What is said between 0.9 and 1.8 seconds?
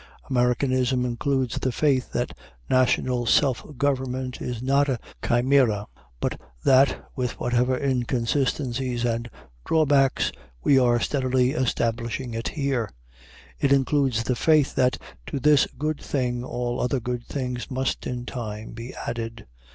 includes the